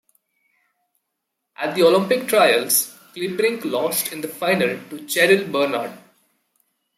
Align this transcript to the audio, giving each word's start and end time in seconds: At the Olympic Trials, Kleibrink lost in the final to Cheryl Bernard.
At 1.57 1.75
the 1.75 1.83
Olympic 1.83 2.27
Trials, 2.27 2.97
Kleibrink 3.13 3.63
lost 3.65 4.11
in 4.11 4.21
the 4.21 4.27
final 4.27 4.69
to 4.89 4.97
Cheryl 5.05 5.51
Bernard. 5.51 5.95